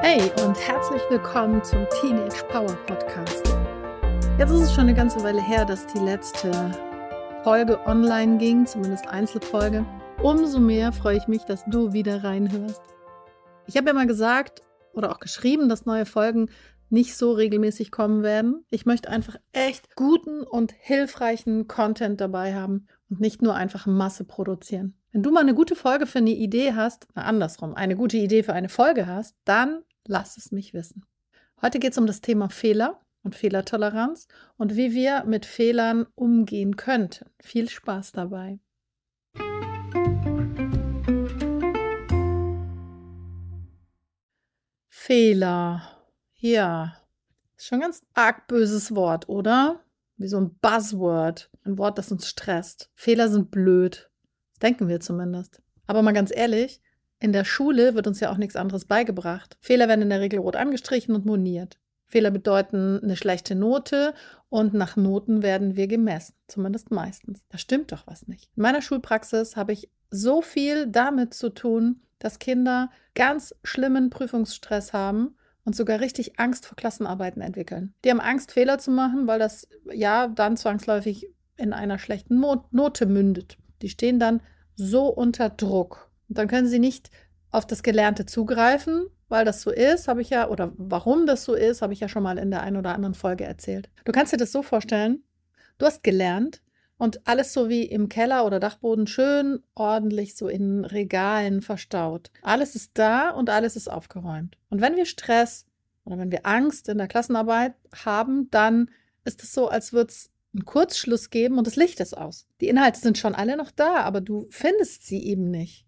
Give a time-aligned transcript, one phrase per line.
[0.00, 3.42] Hey und herzlich willkommen zum Teenage Power Podcast.
[4.38, 6.52] Jetzt ist es schon eine ganze Weile her, dass die letzte
[7.42, 9.84] Folge online ging, zumindest Einzelfolge.
[10.22, 12.80] Umso mehr freue ich mich, dass du wieder reinhörst.
[13.66, 14.62] Ich habe ja mal gesagt
[14.94, 16.48] oder auch geschrieben, dass neue Folgen
[16.90, 18.64] nicht so regelmäßig kommen werden.
[18.70, 24.24] Ich möchte einfach echt guten und hilfreichen Content dabei haben und nicht nur einfach Masse
[24.24, 24.94] produzieren.
[25.12, 28.42] Wenn du mal eine gute Folge für eine Idee hast, na andersrum, eine gute Idee
[28.42, 31.04] für eine Folge hast, dann lass es mich wissen.
[31.62, 34.26] Heute geht es um das Thema Fehler und Fehlertoleranz
[34.56, 37.26] und wie wir mit Fehlern umgehen könnten.
[37.40, 38.58] Viel Spaß dabei.
[44.88, 45.82] Fehler.
[46.36, 46.96] Ja,
[47.56, 49.84] ist schon ein ganz arg böses Wort, oder?
[50.16, 51.50] Wie so ein Buzzword.
[51.64, 52.90] Ein Wort, das uns stresst.
[52.94, 54.10] Fehler sind blöd.
[54.52, 55.62] Das denken wir zumindest.
[55.86, 56.80] Aber mal ganz ehrlich,
[57.20, 59.56] in der Schule wird uns ja auch nichts anderes beigebracht.
[59.60, 61.78] Fehler werden in der Regel rot angestrichen und moniert.
[62.06, 64.14] Fehler bedeuten eine schlechte Note
[64.48, 67.42] und nach Noten werden wir gemessen, zumindest meistens.
[67.50, 68.48] Da stimmt doch was nicht.
[68.56, 74.92] In meiner Schulpraxis habe ich so viel damit zu tun, dass Kinder ganz schlimmen Prüfungsstress
[74.92, 77.92] haben und sogar richtig Angst vor Klassenarbeiten entwickeln.
[78.04, 83.04] Die haben Angst, Fehler zu machen, weil das ja dann zwangsläufig in einer schlechten Note
[83.04, 83.58] mündet.
[83.82, 84.40] Die stehen dann
[84.76, 86.07] so unter Druck.
[86.28, 87.10] Und dann können sie nicht
[87.50, 91.54] auf das Gelernte zugreifen, weil das so ist, habe ich ja, oder warum das so
[91.54, 93.90] ist, habe ich ja schon mal in der einen oder anderen Folge erzählt.
[94.04, 95.22] Du kannst dir das so vorstellen,
[95.78, 96.62] du hast gelernt
[96.98, 102.30] und alles so wie im Keller oder Dachboden schön ordentlich so in Regalen verstaut.
[102.42, 104.56] Alles ist da und alles ist aufgeräumt.
[104.68, 105.66] Und wenn wir Stress
[106.04, 108.90] oder wenn wir Angst in der Klassenarbeit haben, dann
[109.24, 112.46] ist es so, als würde es einen Kurzschluss geben und das Licht ist aus.
[112.60, 115.87] Die Inhalte sind schon alle noch da, aber du findest sie eben nicht.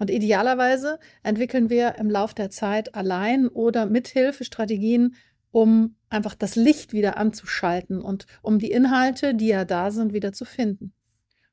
[0.00, 5.14] Und idealerweise entwickeln wir im Laufe der Zeit allein oder mit Hilfe Strategien,
[5.52, 10.32] um einfach das Licht wieder anzuschalten und um die Inhalte, die ja da sind, wieder
[10.32, 10.94] zu finden.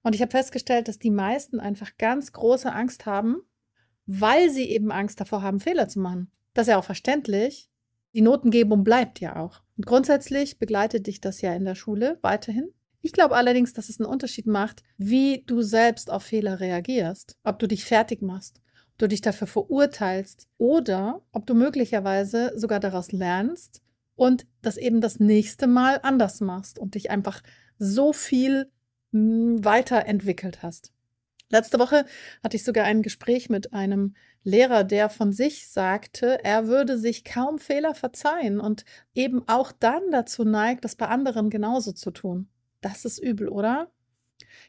[0.02, 3.42] Und ich habe festgestellt, dass die meisten einfach ganz große Angst haben,
[4.06, 6.32] weil sie eben Angst davor haben, Fehler zu machen.
[6.54, 7.70] Das ist ja auch verständlich.
[8.14, 9.62] Die Notengebung bleibt ja auch.
[9.76, 12.70] Und grundsätzlich begleitet dich das ja in der Schule weiterhin.
[13.02, 17.38] Ich glaube allerdings, dass es einen Unterschied macht, wie du selbst auf Fehler reagierst.
[17.44, 22.80] Ob du dich fertig machst, ob du dich dafür verurteilst oder ob du möglicherweise sogar
[22.80, 23.82] daraus lernst
[24.16, 27.42] und das eben das nächste Mal anders machst und dich einfach
[27.78, 28.70] so viel
[29.12, 30.92] hm, weiterentwickelt hast.
[31.50, 32.06] Letzte Woche
[32.44, 37.24] hatte ich sogar ein Gespräch mit einem Lehrer, der von sich sagte, er würde sich
[37.24, 38.84] kaum Fehler verzeihen und
[39.14, 42.50] eben auch dann dazu neigt, das bei anderen genauso zu tun.
[42.82, 43.92] Das ist übel, oder?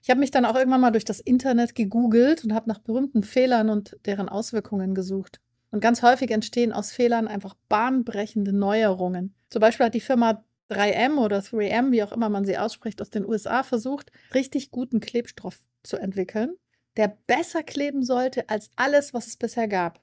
[0.03, 3.23] Ich habe mich dann auch irgendwann mal durch das Internet gegoogelt und habe nach berühmten
[3.23, 5.41] Fehlern und deren Auswirkungen gesucht.
[5.71, 9.35] Und ganz häufig entstehen aus Fehlern einfach bahnbrechende Neuerungen.
[9.51, 13.11] Zum Beispiel hat die Firma 3M oder 3M, wie auch immer man sie ausspricht, aus
[13.11, 16.57] den USA versucht, richtig guten Klebstoff zu entwickeln,
[16.97, 20.01] der besser kleben sollte als alles, was es bisher gab.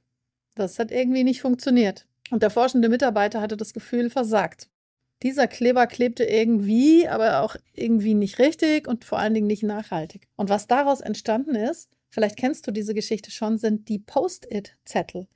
[0.55, 2.07] Das hat irgendwie nicht funktioniert.
[2.31, 4.69] Und der forschende Mitarbeiter hatte das Gefühl, versagt.
[5.23, 10.27] Dieser Kleber klebte irgendwie, aber auch irgendwie nicht richtig und vor allen Dingen nicht nachhaltig.
[10.35, 15.27] Und was daraus entstanden ist, vielleicht kennst du diese Geschichte schon, sind die Post-it-Zettel,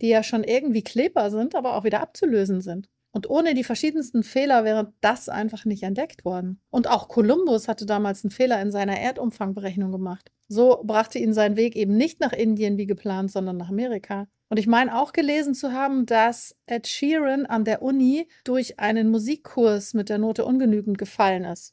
[0.00, 2.88] die ja schon irgendwie klebbar sind, aber auch wieder abzulösen sind.
[3.14, 6.60] Und ohne die verschiedensten Fehler wäre das einfach nicht entdeckt worden.
[6.70, 10.32] Und auch Kolumbus hatte damals einen Fehler in seiner Erdumfangberechnung gemacht.
[10.48, 14.26] So brachte ihn sein Weg eben nicht nach Indien wie geplant, sondern nach Amerika.
[14.48, 19.10] Und ich meine auch gelesen zu haben, dass Ed Sheeran an der Uni durch einen
[19.10, 21.72] Musikkurs mit der Note ungenügend gefallen ist.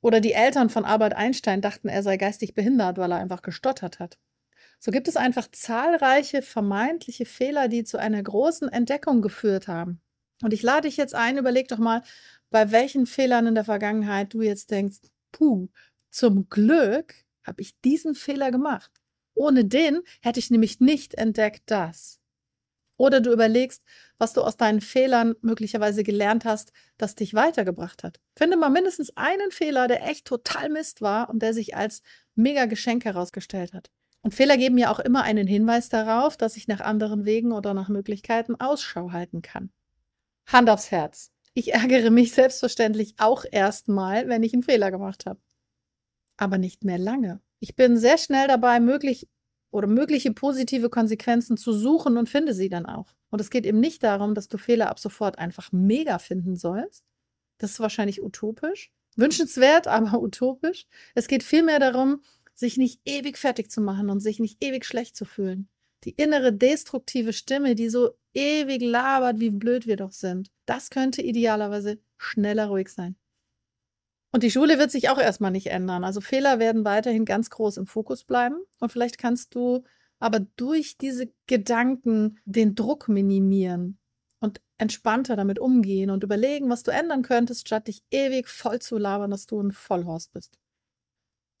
[0.00, 3.98] Oder die Eltern von Albert Einstein dachten, er sei geistig behindert, weil er einfach gestottert
[3.98, 4.16] hat.
[4.78, 10.00] So gibt es einfach zahlreiche vermeintliche Fehler, die zu einer großen Entdeckung geführt haben.
[10.42, 12.02] Und ich lade dich jetzt ein, überleg doch mal,
[12.50, 14.98] bei welchen Fehlern in der Vergangenheit du jetzt denkst,
[15.32, 15.68] puh,
[16.10, 17.14] zum Glück
[17.44, 18.90] habe ich diesen Fehler gemacht.
[19.34, 22.20] Ohne den hätte ich nämlich nicht entdeckt das.
[22.96, 23.84] Oder du überlegst,
[24.18, 28.18] was du aus deinen Fehlern möglicherweise gelernt hast, das dich weitergebracht hat.
[28.36, 32.02] Finde mal mindestens einen Fehler, der echt total Mist war und der sich als
[32.34, 33.90] mega Geschenk herausgestellt hat.
[34.22, 37.72] Und Fehler geben ja auch immer einen Hinweis darauf, dass ich nach anderen Wegen oder
[37.72, 39.70] nach Möglichkeiten Ausschau halten kann.
[40.48, 41.30] Hand aufs Herz.
[41.52, 45.40] Ich ärgere mich selbstverständlich auch erstmal, wenn ich einen Fehler gemacht habe.
[46.36, 47.40] Aber nicht mehr lange.
[47.60, 49.28] Ich bin sehr schnell dabei, möglich
[49.70, 53.14] oder mögliche positive Konsequenzen zu suchen und finde sie dann auch.
[53.30, 57.04] Und es geht eben nicht darum, dass du Fehler ab sofort einfach mega finden sollst.
[57.58, 58.90] Das ist wahrscheinlich utopisch.
[59.16, 60.86] Wünschenswert, aber utopisch.
[61.14, 62.22] Es geht vielmehr darum,
[62.54, 65.68] sich nicht ewig fertig zu machen und sich nicht ewig schlecht zu fühlen.
[66.04, 70.50] Die innere destruktive Stimme, die so ewig labert, wie blöd wir doch sind.
[70.64, 73.16] Das könnte idealerweise schneller ruhig sein.
[74.30, 76.04] Und die Schule wird sich auch erstmal nicht ändern.
[76.04, 78.56] Also Fehler werden weiterhin ganz groß im Fokus bleiben.
[78.78, 79.84] Und vielleicht kannst du
[80.20, 83.98] aber durch diese Gedanken den Druck minimieren
[84.40, 88.98] und entspannter damit umgehen und überlegen, was du ändern könntest, statt dich ewig voll zu
[88.98, 90.58] labern, dass du ein Vollhorst bist.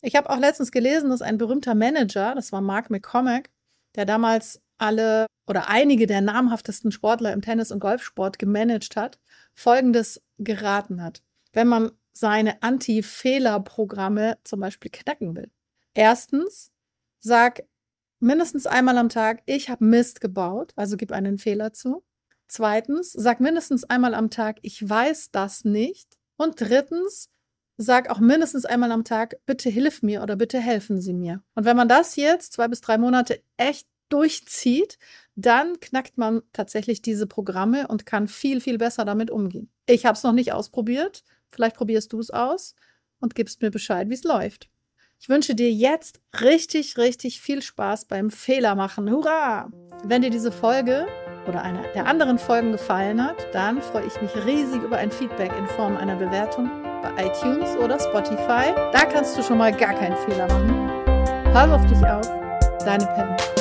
[0.00, 3.50] Ich habe auch letztens gelesen, dass ein berühmter Manager, das war Mark McCormack,
[3.96, 9.18] der damals alle oder einige der namhaftesten Sportler im Tennis- und Golfsport gemanagt hat,
[9.54, 11.22] Folgendes geraten hat.
[11.52, 15.50] Wenn man seine Anti-Fehler-Programme zum Beispiel knacken will.
[15.94, 16.72] Erstens,
[17.20, 17.62] sag
[18.20, 22.04] mindestens einmal am Tag, ich habe Mist gebaut, also gib einen Fehler zu.
[22.48, 26.18] Zweitens, sag mindestens einmal am Tag, ich weiß das nicht.
[26.36, 27.30] Und drittens,
[27.76, 31.42] sag auch mindestens einmal am Tag, bitte hilf mir oder bitte helfen Sie mir.
[31.54, 34.98] Und wenn man das jetzt zwei bis drei Monate echt durchzieht,
[35.36, 39.70] dann knackt man tatsächlich diese Programme und kann viel, viel besser damit umgehen.
[39.86, 41.24] Ich habe es noch nicht ausprobiert.
[41.50, 42.74] Vielleicht probierst du es aus
[43.20, 44.68] und gibst mir Bescheid, wie es läuft.
[45.20, 49.10] Ich wünsche dir jetzt richtig, richtig viel Spaß beim Fehlermachen.
[49.10, 49.70] Hurra!
[50.04, 51.06] Wenn dir diese Folge
[51.48, 55.50] oder eine der anderen Folgen gefallen hat, dann freue ich mich riesig über ein Feedback
[55.58, 56.70] in Form einer Bewertung
[57.02, 58.72] bei iTunes oder Spotify.
[58.92, 61.52] Da kannst du schon mal gar keinen Fehler machen.
[61.52, 62.28] Pass auf dich auf.
[62.84, 63.57] Deine Pen.